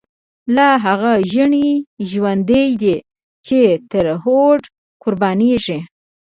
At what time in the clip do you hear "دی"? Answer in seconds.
2.81-2.95